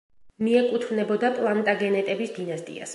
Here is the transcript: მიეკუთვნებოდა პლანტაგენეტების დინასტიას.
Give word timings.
მიეკუთვნებოდა 0.45 1.31
პლანტაგენეტების 1.37 2.39
დინასტიას. 2.41 2.89